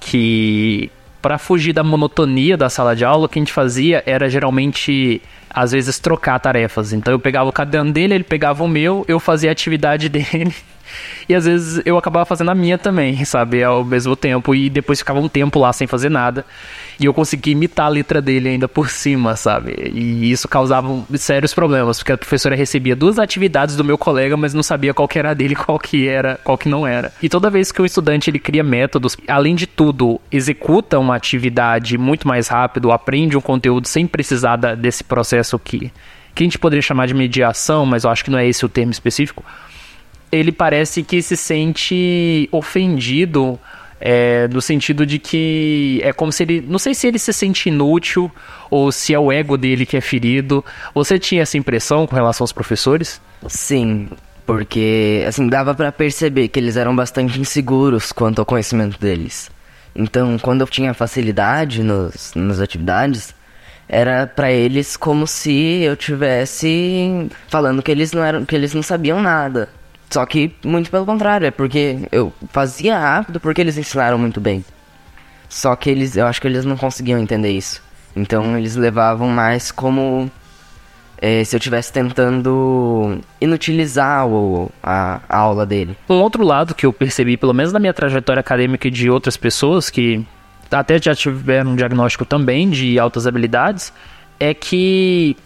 que 0.00 0.90
Para 1.22 1.38
fugir 1.38 1.72
da 1.72 1.84
monotonia 1.84 2.56
da 2.56 2.68
sala 2.68 2.94
de 2.94 3.04
aula, 3.04 3.26
o 3.26 3.28
que 3.28 3.38
a 3.38 3.42
gente 3.42 3.52
fazia 3.52 4.02
era 4.04 4.28
geralmente, 4.28 5.22
às 5.48 5.70
vezes, 5.70 5.98
trocar 5.98 6.38
tarefas. 6.40 6.92
Então 6.92 7.14
eu 7.14 7.18
pegava 7.18 7.48
o 7.48 7.52
caderno 7.52 7.92
dele, 7.92 8.14
ele 8.14 8.24
pegava 8.24 8.64
o 8.64 8.68
meu, 8.68 9.04
eu 9.06 9.20
fazia 9.20 9.50
a 9.50 9.52
atividade 9.52 10.08
dele 10.10 10.54
e 11.28 11.34
às 11.34 11.44
vezes 11.44 11.80
eu 11.84 11.96
acabava 11.96 12.24
fazendo 12.26 12.50
a 12.50 12.54
minha 12.54 12.78
também, 12.78 13.24
sabe? 13.24 13.62
Ao 13.62 13.84
mesmo 13.84 14.16
tempo. 14.16 14.54
E 14.54 14.68
depois 14.68 14.98
ficava 14.98 15.20
um 15.20 15.28
tempo 15.28 15.58
lá 15.58 15.72
sem 15.72 15.86
fazer 15.86 16.08
nada. 16.08 16.44
E 17.00 17.04
eu 17.04 17.14
conseguia 17.14 17.52
imitar 17.52 17.86
a 17.86 17.88
letra 17.88 18.20
dele 18.20 18.50
ainda 18.50 18.68
por 18.68 18.90
cima, 18.90 19.34
sabe? 19.36 19.74
E 19.92 20.30
isso 20.30 20.46
causava 20.48 21.04
sérios 21.14 21.54
problemas, 21.54 21.98
porque 21.98 22.12
a 22.12 22.18
professora 22.18 22.54
recebia 22.54 22.94
duas 22.94 23.18
atividades 23.18 23.76
do 23.76 23.84
meu 23.84 23.98
colega, 23.98 24.36
mas 24.36 24.54
não 24.54 24.62
sabia 24.62 24.94
qual 24.94 25.08
que 25.08 25.18
era 25.18 25.34
dele, 25.34 25.54
qual 25.56 25.78
que 25.78 26.06
era, 26.06 26.38
qual 26.44 26.58
que 26.58 26.68
não 26.68 26.86
era. 26.86 27.12
E 27.22 27.28
toda 27.28 27.50
vez 27.50 27.72
que 27.72 27.82
o 27.82 27.86
estudante 27.86 28.30
ele 28.30 28.38
cria 28.38 28.62
métodos, 28.62 29.16
além 29.26 29.54
de 29.54 29.66
tudo, 29.66 30.20
executa 30.30 30.98
uma 30.98 31.16
atividade 31.16 31.96
muito 31.98 32.28
mais 32.28 32.48
rápido, 32.48 32.92
aprende 32.92 33.36
um 33.36 33.40
conteúdo 33.40 33.88
sem 33.88 34.06
precisar 34.06 34.56
desse 34.56 35.02
processo 35.02 35.58
que 35.58 35.92
que 36.34 36.42
a 36.42 36.46
gente 36.46 36.58
poderia 36.58 36.80
chamar 36.80 37.06
de 37.06 37.12
mediação, 37.12 37.84
mas 37.84 38.04
eu 38.04 38.10
acho 38.10 38.24
que 38.24 38.30
não 38.30 38.38
é 38.38 38.46
esse 38.46 38.64
o 38.64 38.68
termo 38.68 38.90
específico 38.90 39.44
ele 40.32 40.50
parece 40.50 41.02
que 41.02 41.20
se 41.20 41.36
sente 41.36 42.48
ofendido 42.50 43.60
é, 44.00 44.48
no 44.48 44.60
sentido 44.60 45.06
de 45.06 45.18
que 45.18 46.00
é 46.02 46.12
como 46.12 46.32
se 46.32 46.42
ele. 46.42 46.64
Não 46.66 46.78
sei 46.78 46.94
se 46.94 47.06
ele 47.06 47.18
se 47.18 47.32
sente 47.32 47.68
inútil 47.68 48.32
ou 48.68 48.90
se 48.90 49.14
é 49.14 49.18
o 49.18 49.30
ego 49.30 49.56
dele 49.56 49.86
que 49.86 49.96
é 49.96 50.00
ferido. 50.00 50.64
Você 50.94 51.18
tinha 51.18 51.42
essa 51.42 51.56
impressão 51.56 52.06
com 52.06 52.16
relação 52.16 52.42
aos 52.42 52.52
professores? 52.52 53.20
Sim, 53.46 54.08
porque 54.44 55.22
assim 55.28 55.46
dava 55.46 55.74
para 55.74 55.92
perceber 55.92 56.48
que 56.48 56.58
eles 56.58 56.76
eram 56.76 56.96
bastante 56.96 57.38
inseguros 57.38 58.10
quanto 58.10 58.40
ao 58.40 58.46
conhecimento 58.46 58.98
deles. 58.98 59.50
Então, 59.94 60.38
quando 60.38 60.62
eu 60.62 60.66
tinha 60.66 60.94
facilidade 60.94 61.82
nos, 61.82 62.32
nas 62.34 62.58
atividades, 62.58 63.34
era 63.88 64.26
para 64.26 64.50
eles 64.50 64.96
como 64.96 65.26
se 65.26 65.82
eu 65.82 65.94
tivesse 65.94 67.28
falando 67.46 67.82
que 67.82 67.90
eles 67.90 68.12
não 68.12 68.24
eram, 68.24 68.44
que 68.44 68.56
eles 68.56 68.72
não 68.74 68.82
sabiam 68.82 69.20
nada. 69.20 69.68
Só 70.12 70.26
que, 70.26 70.54
muito 70.62 70.90
pelo 70.90 71.06
contrário, 71.06 71.46
é 71.46 71.50
porque 71.50 72.00
eu 72.12 72.30
fazia 72.50 72.98
rápido 72.98 73.40
porque 73.40 73.62
eles 73.62 73.78
ensinaram 73.78 74.18
muito 74.18 74.42
bem. 74.42 74.62
Só 75.48 75.74
que 75.74 75.88
eles, 75.88 76.18
eu 76.18 76.26
acho 76.26 76.38
que 76.38 76.46
eles 76.46 76.66
não 76.66 76.76
conseguiam 76.76 77.18
entender 77.18 77.50
isso. 77.50 77.82
Então 78.14 78.58
eles 78.58 78.76
levavam 78.76 79.28
mais 79.28 79.72
como 79.72 80.30
é, 81.16 81.42
se 81.44 81.56
eu 81.56 81.58
estivesse 81.58 81.90
tentando 81.90 83.20
inutilizar 83.40 84.26
o, 84.26 84.70
a, 84.82 85.18
a, 85.26 85.38
aula 85.38 85.64
dele. 85.64 85.96
Um 86.10 86.20
outro 86.20 86.44
lado 86.44 86.74
que 86.74 86.84
eu 86.84 86.92
percebi, 86.92 87.38
pelo 87.38 87.54
menos 87.54 87.72
na 87.72 87.78
minha 87.78 87.94
trajetória 87.94 88.40
acadêmica 88.40 88.88
e 88.88 88.90
de 88.90 89.08
outras 89.08 89.38
pessoas 89.38 89.88
que 89.88 90.26
até 90.70 91.00
já 91.00 91.14
tiveram 91.14 91.70
um 91.70 91.76
diagnóstico 91.76 92.26
também 92.26 92.68
de 92.68 92.98
altas 92.98 93.26
habilidades, 93.26 93.94
é 94.38 94.52
que 94.52 95.38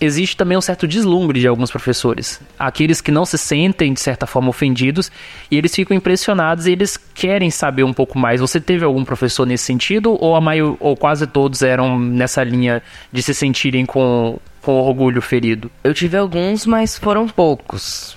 existe 0.00 0.36
também 0.36 0.56
um 0.56 0.60
certo 0.60 0.88
deslumbre 0.88 1.38
de 1.38 1.46
alguns 1.46 1.70
professores. 1.70 2.40
Aqueles 2.58 3.00
que 3.00 3.10
não 3.10 3.24
se 3.24 3.36
sentem, 3.36 3.92
de 3.92 4.00
certa 4.00 4.26
forma, 4.26 4.48
ofendidos 4.48 5.12
e 5.50 5.58
eles 5.58 5.74
ficam 5.74 5.96
impressionados 5.96 6.66
e 6.66 6.72
eles 6.72 6.96
querem 6.96 7.50
saber 7.50 7.84
um 7.84 7.92
pouco 7.92 8.18
mais. 8.18 8.40
Você 8.40 8.60
teve 8.60 8.84
algum 8.84 9.04
professor 9.04 9.44
nesse 9.44 9.64
sentido 9.64 10.16
ou, 10.20 10.34
a 10.34 10.40
maior, 10.40 10.76
ou 10.80 10.96
quase 10.96 11.26
todos 11.26 11.62
eram 11.62 11.98
nessa 11.98 12.42
linha 12.42 12.82
de 13.12 13.22
se 13.22 13.34
sentirem 13.34 13.84
com, 13.84 14.38
com 14.62 14.72
orgulho 14.72 15.20
ferido? 15.20 15.70
Eu 15.84 15.92
tive 15.92 16.16
alguns, 16.16 16.64
mas 16.64 16.96
foram 16.96 17.28
poucos. 17.28 18.16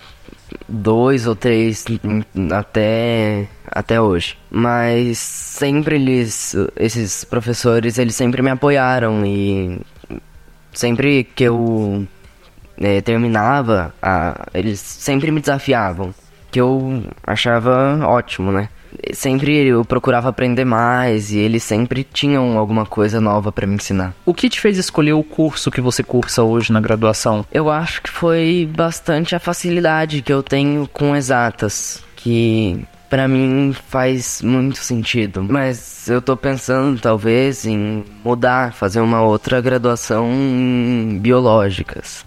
Dois 0.69 1.25
ou 1.27 1.35
três 1.35 1.83
até, 2.51 3.47
até 3.65 3.99
hoje. 3.99 4.37
Mas 4.49 5.17
sempre 5.17 5.95
eles, 5.95 6.55
esses 6.77 7.23
professores, 7.23 7.97
eles 7.97 8.15
sempre 8.15 8.41
me 8.41 8.51
apoiaram 8.51 9.25
e 9.25 9.81
sempre 10.73 11.23
que 11.23 11.43
eu 11.43 12.05
é, 12.77 13.01
terminava, 13.01 13.93
a, 14.01 14.47
eles 14.53 14.79
sempre 14.79 15.31
me 15.31 15.39
desafiavam, 15.39 16.13
que 16.51 16.59
eu 16.59 17.03
achava 17.25 18.05
ótimo, 18.05 18.51
né? 18.51 18.69
Sempre 19.11 19.65
eu 19.65 19.83
procurava 19.83 20.29
aprender 20.29 20.65
mais 20.65 21.31
e 21.31 21.39
eles 21.39 21.63
sempre 21.63 22.03
tinham 22.03 22.59
alguma 22.59 22.85
coisa 22.85 23.19
nova 23.19 23.51
para 23.51 23.65
me 23.65 23.75
ensinar. 23.75 24.13
O 24.23 24.33
que 24.33 24.47
te 24.47 24.59
fez 24.59 24.77
escolher 24.77 25.13
o 25.13 25.23
curso 25.23 25.71
que 25.71 25.81
você 25.81 26.03
cursa 26.03 26.43
hoje 26.43 26.71
na 26.71 26.79
graduação? 26.79 27.43
Eu 27.51 27.71
acho 27.71 28.03
que 28.03 28.09
foi 28.09 28.69
bastante 28.75 29.35
a 29.35 29.39
facilidade 29.39 30.21
que 30.21 30.31
eu 30.31 30.43
tenho 30.43 30.87
com 30.93 31.15
exatas, 31.15 32.03
que 32.15 32.85
para 33.13 33.27
mim 33.27 33.75
faz 33.89 34.41
muito 34.41 34.79
sentido. 34.79 35.43
Mas 35.43 36.10
eu 36.10 36.20
tô 36.20 36.36
pensando 36.36 37.00
talvez 37.00 37.63
em 37.63 38.03
mudar, 38.25 38.74
fazer 38.74 39.01
uma 39.01 39.22
outra 39.22 39.62
graduação 39.62 40.27
em 40.34 41.20
biológicas. 41.20 42.25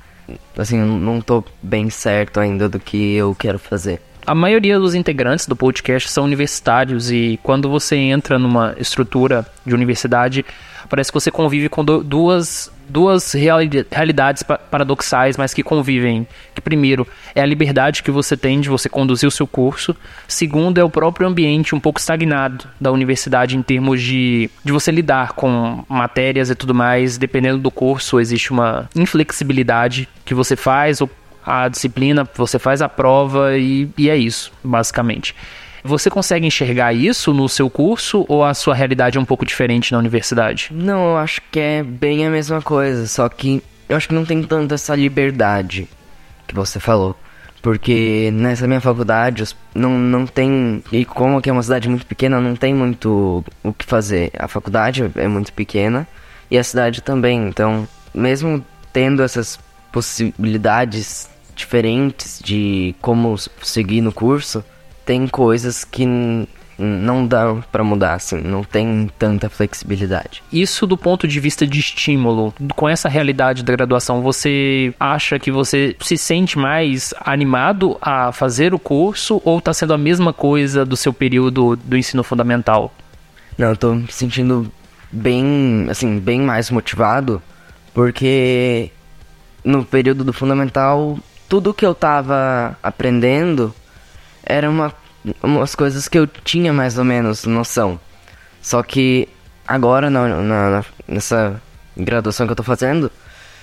Assim, 0.56 0.78
não 0.78 1.20
tô 1.20 1.42
bem 1.60 1.90
certo 1.90 2.38
ainda 2.38 2.68
do 2.68 2.78
que 2.78 3.16
eu 3.16 3.34
quero 3.34 3.58
fazer. 3.58 4.00
A 4.26 4.34
maioria 4.34 4.76
dos 4.76 4.96
integrantes 4.96 5.46
do 5.46 5.54
podcast 5.54 6.10
são 6.10 6.24
universitários 6.24 7.12
e 7.12 7.38
quando 7.44 7.70
você 7.70 7.94
entra 7.94 8.40
numa 8.40 8.74
estrutura 8.76 9.46
de 9.64 9.72
universidade, 9.72 10.44
parece 10.88 11.12
que 11.12 11.20
você 11.20 11.30
convive 11.30 11.68
com 11.68 11.84
duas 11.84 12.72
duas 12.88 13.32
realidades 13.32 14.42
paradoxais, 14.42 15.36
mas 15.36 15.52
que 15.52 15.62
convivem. 15.62 16.26
Que 16.54 16.60
primeiro 16.60 17.06
é 17.34 17.42
a 17.42 17.46
liberdade 17.46 18.02
que 18.02 18.10
você 18.10 18.36
tem 18.36 18.60
de 18.60 18.68
você 18.68 18.88
conduzir 18.88 19.28
o 19.28 19.30
seu 19.30 19.46
curso. 19.46 19.94
Segundo 20.26 20.78
é 20.78 20.84
o 20.84 20.90
próprio 20.90 21.26
ambiente 21.26 21.74
um 21.74 21.80
pouco 21.80 21.98
estagnado 21.98 22.66
da 22.80 22.90
universidade 22.90 23.56
em 23.56 23.62
termos 23.62 24.00
de, 24.00 24.50
de 24.64 24.72
você 24.72 24.90
lidar 24.90 25.32
com 25.32 25.84
matérias 25.88 26.50
e 26.50 26.54
tudo 26.54 26.74
mais. 26.74 27.18
Dependendo 27.18 27.58
do 27.58 27.70
curso, 27.70 28.20
existe 28.20 28.52
uma 28.52 28.88
inflexibilidade 28.94 30.08
que 30.24 30.34
você 30.34 30.56
faz 30.56 31.00
a 31.46 31.68
disciplina, 31.68 32.28
você 32.34 32.58
faz 32.58 32.82
a 32.82 32.88
prova 32.88 33.56
e, 33.56 33.88
e 33.96 34.10
é 34.10 34.16
isso, 34.16 34.52
basicamente. 34.64 35.34
Você 35.84 36.10
consegue 36.10 36.44
enxergar 36.44 36.92
isso 36.92 37.32
no 37.32 37.48
seu 37.48 37.70
curso 37.70 38.26
ou 38.28 38.42
a 38.42 38.52
sua 38.54 38.74
realidade 38.74 39.16
é 39.16 39.20
um 39.20 39.24
pouco 39.24 39.46
diferente 39.46 39.92
na 39.92 39.98
universidade? 39.98 40.70
Não, 40.72 41.10
eu 41.10 41.16
acho 41.16 41.40
que 41.52 41.60
é 41.60 41.82
bem 41.84 42.26
a 42.26 42.30
mesma 42.30 42.60
coisa, 42.60 43.06
só 43.06 43.28
que 43.28 43.62
eu 43.88 43.96
acho 43.96 44.08
que 44.08 44.14
não 44.14 44.24
tem 44.24 44.42
tanta 44.42 44.74
essa 44.74 44.96
liberdade 44.96 45.88
que 46.46 46.54
você 46.54 46.80
falou. 46.80 47.16
Porque 47.62 48.30
nessa 48.32 48.66
minha 48.66 48.80
faculdade 48.80 49.44
não, 49.74 49.98
não 49.98 50.26
tem. 50.26 50.82
E 50.92 51.04
como 51.04 51.38
aqui 51.38 51.50
é 51.50 51.52
uma 51.52 51.62
cidade 51.62 51.88
muito 51.88 52.06
pequena, 52.06 52.40
não 52.40 52.54
tem 52.54 52.74
muito 52.74 53.44
o 53.62 53.72
que 53.72 53.84
fazer. 53.84 54.30
A 54.38 54.46
faculdade 54.46 55.10
é 55.16 55.26
muito 55.26 55.52
pequena 55.52 56.06
e 56.50 56.58
a 56.58 56.62
cidade 56.62 57.00
também. 57.00 57.48
Então, 57.48 57.88
mesmo 58.14 58.64
tendo 58.92 59.22
essas 59.22 59.58
possibilidades 59.90 61.28
diferentes 61.56 62.40
de 62.44 62.94
como 63.00 63.34
seguir 63.62 64.00
no 64.00 64.12
curso, 64.12 64.64
tem 65.04 65.26
coisas 65.26 65.84
que 65.84 66.06
não 66.78 67.26
dá 67.26 67.56
para 67.72 67.82
mudar, 67.82 68.14
assim, 68.14 68.36
não 68.36 68.62
tem 68.62 69.10
tanta 69.18 69.48
flexibilidade. 69.48 70.42
Isso 70.52 70.86
do 70.86 70.96
ponto 70.96 71.26
de 71.26 71.40
vista 71.40 71.66
de 71.66 71.80
estímulo, 71.80 72.52
com 72.74 72.88
essa 72.88 73.08
realidade 73.08 73.62
da 73.62 73.72
graduação, 73.72 74.20
você 74.20 74.92
acha 75.00 75.38
que 75.38 75.50
você 75.50 75.96
se 76.00 76.18
sente 76.18 76.58
mais 76.58 77.14
animado 77.20 77.96
a 78.00 78.30
fazer 78.30 78.74
o 78.74 78.78
curso 78.78 79.40
ou 79.44 79.58
está 79.58 79.72
sendo 79.72 79.94
a 79.94 79.98
mesma 79.98 80.32
coisa 80.32 80.84
do 80.84 80.96
seu 80.96 81.12
período 81.12 81.76
do 81.76 81.96
ensino 81.96 82.22
fundamental? 82.22 82.92
Não, 83.56 83.68
eu 83.68 83.76
tô 83.76 83.94
me 83.94 84.12
sentindo 84.12 84.70
bem, 85.10 85.86
assim, 85.88 86.18
bem 86.18 86.42
mais 86.42 86.70
motivado, 86.70 87.40
porque 87.94 88.90
no 89.64 89.82
período 89.82 90.22
do 90.22 90.32
fundamental, 90.32 91.18
tudo 91.48 91.74
que 91.74 91.84
eu 91.84 91.94
tava 91.94 92.76
aprendendo 92.82 93.74
era 94.44 94.68
uma, 94.70 94.92
umas 95.42 95.74
coisas 95.74 96.08
que 96.08 96.18
eu 96.18 96.26
tinha 96.26 96.72
mais 96.72 96.98
ou 96.98 97.04
menos 97.04 97.44
noção. 97.44 97.98
Só 98.62 98.82
que 98.82 99.28
agora, 99.66 100.10
na, 100.10 100.28
na, 100.42 100.84
nessa 101.06 101.60
graduação 101.96 102.46
que 102.46 102.52
eu 102.52 102.56
tô 102.56 102.62
fazendo, 102.62 103.10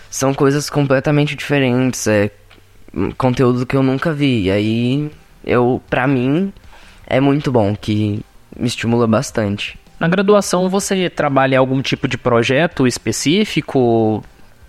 são 0.10 0.34
coisas 0.34 0.70
completamente 0.70 1.36
diferentes. 1.36 2.08
É 2.08 2.32
conteúdo 3.18 3.66
que 3.66 3.76
eu 3.76 3.84
nunca 3.84 4.14
vi. 4.14 4.44
E 4.44 4.52
aí, 4.52 5.12
eu, 5.46 5.82
pra 5.90 6.08
mim, 6.08 6.54
é 7.08 7.20
muito 7.20 7.52
bom, 7.52 7.76
que 7.76 8.24
me 8.58 8.68
estimula 8.68 9.08
bastante. 9.08 9.78
Na 10.00 10.08
graduação, 10.08 10.70
você 10.70 11.10
trabalha 11.10 11.60
algum 11.60 11.82
tipo 11.82 12.08
de 12.08 12.18
projeto 12.18 12.86
específico 12.86 14.24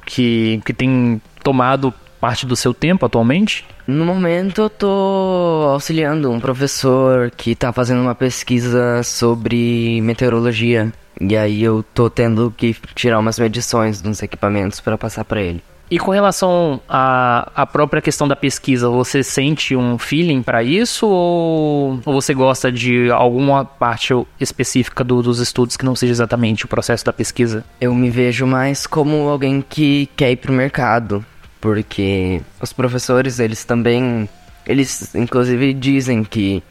que, 0.06 0.60
que 0.64 0.72
tem 0.72 1.20
tomado 1.42 1.92
parte 2.24 2.46
do 2.46 2.56
seu 2.56 2.72
tempo 2.72 3.04
atualmente? 3.04 3.66
No 3.86 4.02
momento 4.02 4.62
eu 4.62 4.70
tô 4.70 5.68
auxiliando 5.70 6.30
um 6.30 6.40
professor 6.40 7.30
que 7.30 7.54
tá 7.54 7.70
fazendo 7.70 8.00
uma 8.00 8.14
pesquisa 8.14 9.02
sobre 9.02 10.00
meteorologia. 10.00 10.90
E 11.20 11.36
aí 11.36 11.62
eu 11.62 11.84
tô 11.92 12.08
tendo 12.08 12.50
que 12.56 12.74
tirar 12.94 13.18
umas 13.18 13.38
medições 13.38 14.00
dos 14.00 14.22
equipamentos 14.22 14.80
para 14.80 14.96
passar 14.96 15.22
para 15.26 15.42
ele. 15.42 15.62
E 15.90 15.98
com 15.98 16.10
relação 16.10 16.80
à, 16.88 17.52
à 17.54 17.66
própria 17.66 18.00
questão 18.00 18.26
da 18.26 18.34
pesquisa, 18.34 18.88
você 18.88 19.22
sente 19.22 19.76
um 19.76 19.98
feeling 19.98 20.42
para 20.42 20.62
isso 20.62 21.06
ou, 21.06 22.00
ou, 22.06 22.14
você 22.14 22.32
gosta 22.32 22.72
de 22.72 23.10
alguma 23.10 23.66
parte 23.66 24.14
específica 24.40 25.04
do, 25.04 25.22
dos 25.22 25.40
estudos 25.40 25.76
que 25.76 25.84
não 25.84 25.94
seja 25.94 26.12
exatamente 26.12 26.64
o 26.64 26.68
processo 26.68 27.04
da 27.04 27.12
pesquisa? 27.12 27.62
Eu 27.78 27.94
me 27.94 28.08
vejo 28.08 28.46
mais 28.46 28.86
como 28.86 29.28
alguém 29.28 29.60
que 29.60 30.08
quer 30.16 30.32
ir 30.32 30.36
pro 30.36 30.54
mercado, 30.54 31.22
porque 31.64 32.42
os 32.60 32.74
professores, 32.74 33.38
eles 33.38 33.64
também, 33.64 34.28
eles 34.66 35.14
inclusive 35.14 35.72
dizem 35.72 36.22
que 36.22 36.62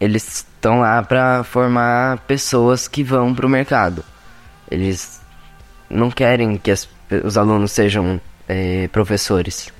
eles 0.00 0.26
estão 0.38 0.80
lá 0.80 1.02
para 1.02 1.44
formar 1.44 2.20
pessoas 2.20 2.88
que 2.88 3.04
vão 3.04 3.34
pro 3.34 3.50
mercado. 3.50 4.02
Eles 4.70 5.20
não 5.90 6.10
querem 6.10 6.56
que 6.56 6.70
as, 6.70 6.88
os 7.22 7.36
alunos 7.36 7.70
sejam 7.70 8.18
é, 8.48 8.88
professores. 8.88 9.70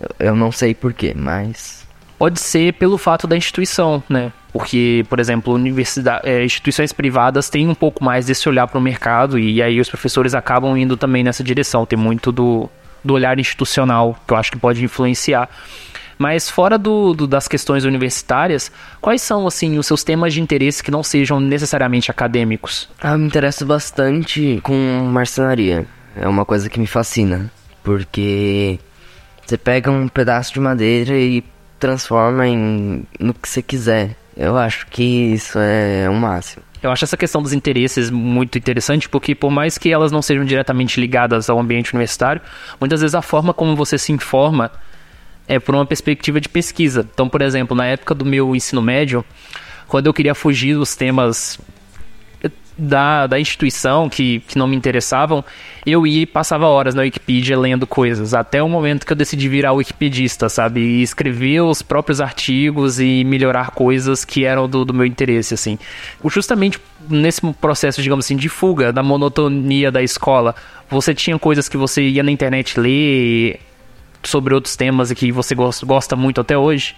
Eu, 0.00 0.30
eu 0.30 0.34
não 0.34 0.50
sei 0.50 0.74
porquê, 0.74 1.14
mas. 1.14 1.86
Pode 2.18 2.40
ser 2.40 2.72
pelo 2.72 2.98
fato 2.98 3.24
da 3.28 3.36
instituição, 3.36 4.02
né? 4.08 4.32
Porque, 4.52 5.06
por 5.08 5.20
exemplo, 5.20 5.54
universidade, 5.54 6.28
é, 6.28 6.44
instituições 6.44 6.92
privadas 6.92 7.48
têm 7.48 7.68
um 7.68 7.74
pouco 7.74 8.02
mais 8.02 8.26
desse 8.26 8.48
olhar 8.48 8.66
para 8.66 8.78
o 8.78 8.82
mercado 8.82 9.38
e 9.38 9.62
aí 9.62 9.78
os 9.78 9.88
professores 9.88 10.34
acabam 10.34 10.76
indo 10.76 10.96
também 10.96 11.22
nessa 11.22 11.44
direção. 11.44 11.86
Tem 11.86 11.96
muito 11.96 12.32
do, 12.32 12.68
do 13.04 13.14
olhar 13.14 13.38
institucional 13.38 14.18
que 14.26 14.32
eu 14.32 14.36
acho 14.36 14.52
que 14.52 14.58
pode 14.58 14.84
influenciar. 14.84 15.48
Mas 16.18 16.50
fora 16.50 16.76
do, 16.76 17.14
do, 17.14 17.26
das 17.28 17.46
questões 17.46 17.84
universitárias, 17.84 18.72
quais 19.00 19.22
são 19.22 19.46
assim 19.46 19.78
os 19.78 19.86
seus 19.86 20.02
temas 20.02 20.34
de 20.34 20.40
interesse 20.40 20.82
que 20.82 20.90
não 20.90 21.02
sejam 21.02 21.38
necessariamente 21.38 22.10
acadêmicos? 22.10 22.88
Ah, 23.00 23.12
eu 23.12 23.18
me 23.18 23.26
interesso 23.26 23.64
bastante 23.64 24.58
com 24.64 24.74
marcenaria. 25.12 25.86
É 26.16 26.26
uma 26.26 26.44
coisa 26.44 26.68
que 26.68 26.80
me 26.80 26.88
fascina, 26.88 27.48
porque 27.84 28.80
você 29.46 29.56
pega 29.56 29.90
um 29.90 30.08
pedaço 30.08 30.52
de 30.52 30.58
madeira 30.58 31.16
e 31.16 31.44
transforma 31.78 32.48
em 32.48 33.06
no 33.20 33.32
que 33.32 33.48
você 33.48 33.62
quiser. 33.62 34.16
Eu 34.36 34.56
acho 34.56 34.86
que 34.88 35.02
isso 35.02 35.58
é 35.60 36.08
o 36.10 36.14
máximo. 36.14 36.62
Eu 36.82 36.90
acho 36.92 37.04
essa 37.04 37.16
questão 37.16 37.42
dos 37.42 37.52
interesses 37.52 38.10
muito 38.10 38.56
interessante, 38.56 39.08
porque 39.08 39.34
por 39.34 39.50
mais 39.50 39.76
que 39.76 39.92
elas 39.92 40.12
não 40.12 40.22
sejam 40.22 40.44
diretamente 40.44 41.00
ligadas 41.00 41.50
ao 41.50 41.58
ambiente 41.58 41.92
universitário, 41.92 42.40
muitas 42.80 43.00
vezes 43.00 43.14
a 43.14 43.22
forma 43.22 43.52
como 43.52 43.74
você 43.74 43.98
se 43.98 44.12
informa 44.12 44.70
é 45.48 45.58
por 45.58 45.74
uma 45.74 45.86
perspectiva 45.86 46.40
de 46.40 46.48
pesquisa. 46.48 47.08
Então, 47.12 47.28
por 47.28 47.42
exemplo, 47.42 47.76
na 47.76 47.86
época 47.86 48.14
do 48.14 48.24
meu 48.24 48.54
ensino 48.54 48.82
médio, 48.82 49.24
quando 49.88 50.06
eu 50.06 50.14
queria 50.14 50.34
fugir 50.34 50.74
dos 50.74 50.94
temas 50.94 51.58
da, 52.78 53.26
da 53.26 53.40
instituição 53.40 54.08
que, 54.08 54.40
que 54.40 54.56
não 54.56 54.68
me 54.68 54.76
interessavam, 54.76 55.44
eu 55.84 56.06
ia 56.06 56.22
e 56.22 56.26
passava 56.26 56.66
horas 56.66 56.94
na 56.94 57.02
Wikipedia 57.02 57.58
lendo 57.58 57.86
coisas, 57.86 58.34
até 58.34 58.62
o 58.62 58.68
momento 58.68 59.04
que 59.04 59.12
eu 59.12 59.16
decidi 59.16 59.48
virar 59.48 59.72
wikipedista, 59.72 60.48
sabe? 60.48 60.80
E 60.80 61.02
escrever 61.02 61.60
os 61.62 61.82
próprios 61.82 62.20
artigos 62.20 63.00
e 63.00 63.24
melhorar 63.24 63.72
coisas 63.72 64.24
que 64.24 64.44
eram 64.44 64.68
do, 64.68 64.84
do 64.84 64.94
meu 64.94 65.04
interesse, 65.04 65.54
assim. 65.54 65.78
Justamente 66.26 66.80
nesse 67.08 67.40
processo, 67.54 68.00
digamos 68.00 68.24
assim, 68.24 68.36
de 68.36 68.48
fuga 68.48 68.92
da 68.92 69.02
monotonia 69.02 69.90
da 69.90 70.02
escola, 70.02 70.54
você 70.88 71.14
tinha 71.14 71.38
coisas 71.38 71.68
que 71.68 71.76
você 71.76 72.02
ia 72.02 72.22
na 72.22 72.30
internet 72.30 72.78
ler 72.78 73.60
sobre 74.22 74.54
outros 74.54 74.76
temas 74.76 75.10
e 75.10 75.14
que 75.14 75.32
você 75.32 75.54
gosta 75.54 76.14
muito 76.14 76.40
até 76.40 76.56
hoje? 76.56 76.94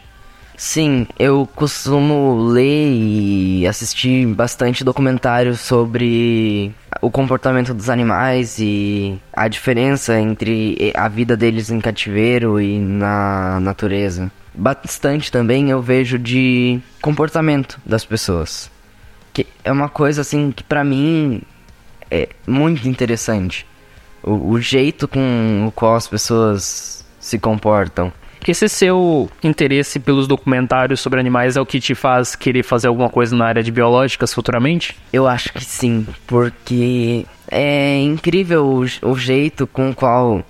Sim, 0.63 1.07
eu 1.19 1.49
costumo 1.55 2.37
ler 2.51 2.93
e 2.93 3.67
assistir 3.67 4.27
bastante 4.27 4.85
documentários 4.85 5.59
sobre 5.59 6.71
o 7.01 7.11
comportamento 7.11 7.73
dos 7.73 7.89
animais 7.89 8.59
e 8.59 9.19
a 9.33 9.49
diferença 9.49 10.21
entre 10.21 10.93
a 10.95 11.09
vida 11.09 11.35
deles 11.35 11.71
em 11.71 11.81
cativeiro 11.81 12.61
e 12.61 12.79
na 12.79 13.59
natureza. 13.59 14.31
Bastante 14.53 15.33
também 15.33 15.71
eu 15.71 15.81
vejo 15.81 16.19
de 16.19 16.79
comportamento 17.01 17.81
das 17.87 18.05
pessoas. 18.05 18.71
Que 19.33 19.47
é 19.65 19.73
uma 19.73 19.89
coisa 19.89 20.21
assim 20.21 20.53
que 20.53 20.63
para 20.63 20.85
mim 20.85 21.41
é 22.11 22.29
muito 22.47 22.87
interessante. 22.87 23.67
O, 24.23 24.51
o 24.51 24.61
jeito 24.61 25.09
com 25.09 25.65
o 25.67 25.73
qual 25.73 25.97
as 25.97 26.07
pessoas 26.07 27.03
se 27.19 27.39
comportam. 27.39 28.13
Esse 28.47 28.69
seu 28.69 29.31
interesse 29.43 30.01
pelos 30.01 30.27
documentários 30.27 31.01
sobre 31.01 31.21
animais 31.21 31.57
é 31.57 31.61
o 31.61 31.67
que 31.67 31.79
te 31.79 31.95
faz 31.95 32.35
querer 32.35 32.63
fazer 32.63 32.89
alguma 32.89 33.09
coisa 33.09 33.37
na 33.37 33.47
área 33.47 33.63
de 33.63 33.71
biológicas 33.71 34.33
futuramente? 34.33 34.97
Eu 35.13 35.29
acho 35.29 35.53
que 35.53 35.65
sim, 35.65 36.07
porque 36.27 37.27
é 37.49 37.99
incrível 38.01 38.67
o, 38.67 39.11
o 39.11 39.17
jeito 39.17 39.67
com 39.67 39.91
o 39.91 39.95
qual 39.95 40.45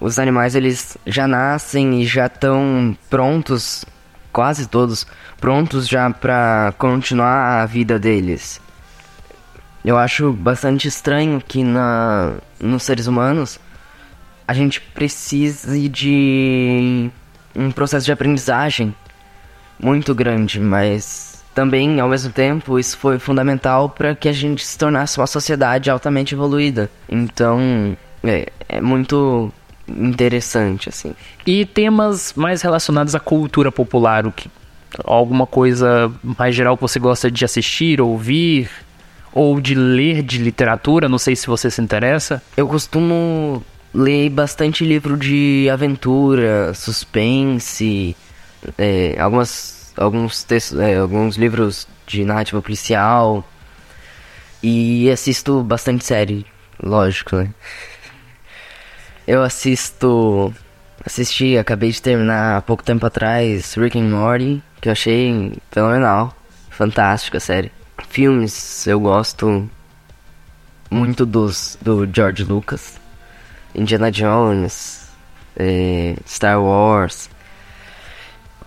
os 0.00 0.18
animais 0.18 0.54
eles 0.54 0.96
já 1.06 1.28
nascem 1.28 2.02
e 2.02 2.06
já 2.06 2.26
estão 2.26 2.96
prontos, 3.08 3.84
quase 4.32 4.66
todos 4.66 5.06
prontos 5.40 5.86
já 5.86 6.10
para 6.10 6.74
continuar 6.78 7.62
a 7.62 7.66
vida 7.66 7.98
deles. 7.98 8.60
Eu 9.84 9.98
acho 9.98 10.32
bastante 10.32 10.88
estranho 10.88 11.42
que 11.46 11.62
na 11.62 12.32
nos 12.58 12.82
seres 12.82 13.06
humanos 13.06 13.60
a 14.46 14.52
gente 14.54 14.80
precise 14.80 15.88
de 15.88 17.10
um 17.54 17.70
processo 17.70 18.04
de 18.04 18.12
aprendizagem 18.12 18.94
muito 19.80 20.14
grande, 20.14 20.60
mas 20.60 21.42
também, 21.54 22.00
ao 22.00 22.08
mesmo 22.08 22.32
tempo, 22.32 22.78
isso 22.78 22.98
foi 22.98 23.18
fundamental 23.18 23.88
para 23.88 24.14
que 24.14 24.28
a 24.28 24.32
gente 24.32 24.64
se 24.64 24.76
tornasse 24.76 25.18
uma 25.18 25.26
sociedade 25.26 25.88
altamente 25.88 26.34
evoluída. 26.34 26.90
Então, 27.08 27.96
é, 28.22 28.48
é 28.68 28.80
muito 28.80 29.52
interessante, 29.86 30.88
assim. 30.88 31.14
E 31.46 31.64
temas 31.64 32.32
mais 32.34 32.62
relacionados 32.62 33.14
à 33.14 33.20
cultura 33.20 33.70
popular, 33.70 34.26
o 34.26 34.32
que 34.32 34.50
alguma 35.04 35.46
coisa 35.46 36.10
mais 36.22 36.54
geral 36.54 36.76
que 36.76 36.82
você 36.82 36.98
gosta 36.98 37.30
de 37.30 37.44
assistir, 37.44 38.00
ouvir 38.00 38.70
ou 39.32 39.60
de 39.60 39.74
ler 39.74 40.22
de 40.22 40.38
literatura, 40.38 41.08
não 41.08 41.18
sei 41.18 41.34
se 41.34 41.46
você 41.46 41.70
se 41.70 41.80
interessa. 41.80 42.42
Eu 42.56 42.68
costumo 42.68 43.62
leio 43.94 44.30
bastante 44.30 44.84
livro 44.84 45.16
de 45.16 45.68
aventura, 45.70 46.74
suspense, 46.74 48.16
é, 48.76 49.16
algumas, 49.20 49.92
alguns 49.96 50.42
textos, 50.42 50.78
é, 50.80 50.96
alguns 50.96 51.36
livros 51.36 51.86
de 52.06 52.24
narrativa 52.24 52.60
policial 52.60 53.48
e 54.62 55.08
assisto 55.10 55.62
bastante 55.62 56.04
série, 56.04 56.44
lógico, 56.82 57.36
né? 57.36 57.54
Eu 59.26 59.42
assisto, 59.42 60.52
assisti, 61.04 61.56
acabei 61.56 61.90
de 61.90 62.02
terminar 62.02 62.58
há 62.58 62.62
pouco 62.62 62.82
tempo 62.82 63.06
atrás 63.06 63.74
Rick 63.74 63.98
and 63.98 64.10
Morty, 64.10 64.62
que 64.80 64.88
eu 64.88 64.92
achei 64.92 65.52
fenomenal, 65.70 66.36
fantástica 66.68 67.38
a 67.38 67.40
série. 67.40 67.72
Filmes, 68.08 68.86
eu 68.86 69.00
gosto 69.00 69.70
muito 70.90 71.24
dos 71.24 71.78
do 71.80 72.06
George 72.12 72.44
Lucas. 72.44 73.03
Indiana 73.74 74.10
Jones, 74.10 75.08
é, 75.56 76.16
Star 76.26 76.62
Wars, 76.62 77.28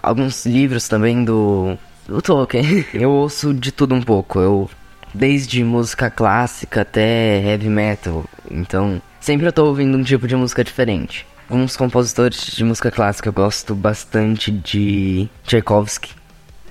alguns 0.01 0.45
livros 0.45 0.87
também 0.87 1.23
do, 1.23 1.77
do 2.07 2.21
Tolkien. 2.21 2.85
Eu 2.93 3.11
ouço 3.11 3.53
de 3.53 3.71
tudo 3.71 3.95
um 3.95 4.01
pouco, 4.01 4.39
eu 4.39 4.69
desde 5.13 5.63
música 5.63 6.11
clássica 6.11 6.81
até 6.81 7.41
heavy 7.41 7.69
metal, 7.69 8.25
então 8.51 9.01
sempre 9.19 9.47
eu 9.47 9.53
tô 9.53 9.65
ouvindo 9.65 9.97
um 9.97 10.03
tipo 10.03 10.27
de 10.27 10.35
música 10.35 10.63
diferente. 10.63 11.25
Alguns 11.49 11.77
compositores 11.77 12.39
de 12.55 12.63
música 12.63 12.91
clássica 12.91 13.29
eu 13.29 13.33
gosto 13.33 13.73
bastante 13.73 14.51
de 14.51 15.29
Tchaikovsky, 15.45 16.13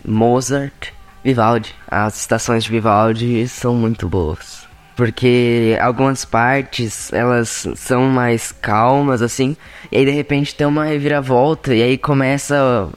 Mozart, 0.04 0.92
Vivaldi. 1.24 1.74
As 1.88 2.20
estações 2.20 2.64
de 2.64 2.70
Vivaldi 2.70 3.48
são 3.48 3.74
muito 3.74 4.06
boas 4.06 4.65
porque 4.96 5.78
algumas 5.80 6.24
partes 6.24 7.12
elas 7.12 7.68
são 7.76 8.04
mais 8.08 8.50
calmas 8.50 9.20
assim, 9.20 9.54
e 9.92 9.98
aí 9.98 10.04
de 10.06 10.10
repente 10.10 10.54
tem 10.54 10.66
uma 10.66 10.86
reviravolta 10.86 11.74
e 11.74 11.82
aí 11.82 11.98
começa 11.98 12.88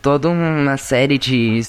toda 0.00 0.28
uma 0.28 0.76
série 0.76 1.18
de 1.18 1.60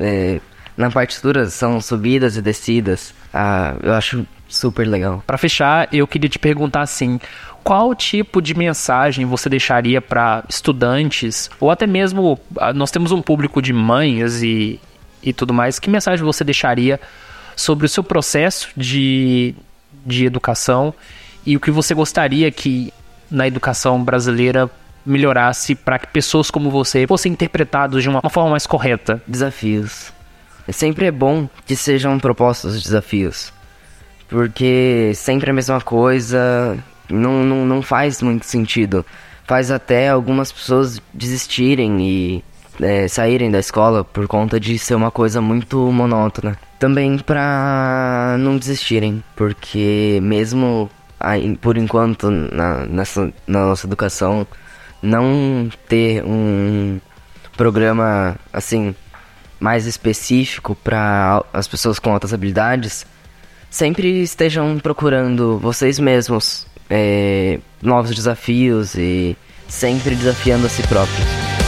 é, 0.00 0.40
na 0.76 0.90
partitura 0.90 1.48
são 1.50 1.80
subidas 1.80 2.36
e 2.36 2.42
descidas. 2.42 3.14
Ah, 3.32 3.74
eu 3.82 3.92
acho 3.92 4.26
super 4.48 4.86
legal. 4.86 5.22
Para 5.26 5.38
fechar, 5.38 5.88
eu 5.92 6.06
queria 6.06 6.28
te 6.28 6.38
perguntar 6.38 6.82
assim, 6.82 7.20
qual 7.62 7.94
tipo 7.94 8.40
de 8.40 8.54
mensagem 8.54 9.26
você 9.26 9.48
deixaria 9.48 10.00
para 10.00 10.42
estudantes 10.48 11.50
ou 11.60 11.70
até 11.70 11.86
mesmo 11.86 12.40
ah, 12.58 12.72
nós 12.72 12.90
temos 12.90 13.12
um 13.12 13.20
público 13.20 13.60
de 13.60 13.72
mães 13.72 14.42
e 14.42 14.80
e 15.22 15.32
tudo 15.32 15.54
mais, 15.54 15.78
que 15.78 15.88
mensagem 15.88 16.22
você 16.22 16.44
deixaria 16.44 17.00
sobre 17.56 17.86
o 17.86 17.88
seu 17.88 18.02
processo 18.02 18.68
de, 18.76 19.54
de 20.04 20.26
educação 20.26 20.94
e 21.46 21.56
o 21.56 21.60
que 21.60 21.70
você 21.70 21.94
gostaria 21.94 22.50
que 22.50 22.92
na 23.30 23.46
educação 23.46 24.02
brasileira 24.02 24.70
melhorasse 25.04 25.74
para 25.74 25.98
que 25.98 26.06
pessoas 26.06 26.50
como 26.50 26.70
você 26.70 27.06
fossem 27.06 27.32
interpretados 27.32 28.02
de 28.02 28.08
uma, 28.08 28.20
uma 28.20 28.30
forma 28.30 28.50
mais 28.50 28.66
correta. 28.66 29.22
Desafios. 29.26 30.12
É 30.66 30.72
sempre 30.72 31.06
é 31.06 31.10
bom 31.10 31.48
que 31.66 31.76
sejam 31.76 32.18
propostos 32.18 32.82
desafios. 32.82 33.52
Porque 34.28 35.12
sempre 35.14 35.50
a 35.50 35.52
mesma 35.52 35.80
coisa 35.80 36.78
não, 37.10 37.44
não, 37.44 37.66
não 37.66 37.82
faz 37.82 38.22
muito 38.22 38.46
sentido. 38.46 39.04
Faz 39.46 39.70
até 39.70 40.08
algumas 40.08 40.50
pessoas 40.50 41.00
desistirem 41.12 42.00
e 42.00 42.44
é, 42.80 43.08
saírem 43.08 43.50
da 43.50 43.58
escola 43.58 44.04
por 44.04 44.26
conta 44.26 44.58
de 44.58 44.78
ser 44.78 44.94
uma 44.94 45.10
coisa 45.10 45.40
muito 45.40 45.78
monótona. 45.92 46.58
Também 46.78 47.18
pra 47.18 48.36
não 48.38 48.56
desistirem, 48.56 49.22
porque 49.36 50.18
mesmo 50.22 50.90
aí, 51.18 51.56
por 51.56 51.76
enquanto 51.76 52.30
na, 52.30 52.84
nessa, 52.86 53.32
na 53.46 53.66
nossa 53.66 53.86
educação 53.86 54.46
não 55.02 55.68
ter 55.88 56.24
um 56.24 57.00
programa 57.56 58.36
assim 58.52 58.94
mais 59.60 59.86
específico 59.86 60.74
para 60.74 61.42
as 61.52 61.68
pessoas 61.68 61.98
com 61.98 62.12
altas 62.12 62.34
habilidades, 62.34 63.06
sempre 63.70 64.22
estejam 64.22 64.78
procurando 64.78 65.58
vocês 65.58 65.98
mesmos 65.98 66.66
é, 66.90 67.58
novos 67.80 68.14
desafios 68.14 68.94
e 68.94 69.36
sempre 69.68 70.14
desafiando 70.14 70.66
a 70.66 70.68
si 70.68 70.82
próprios. 70.82 71.63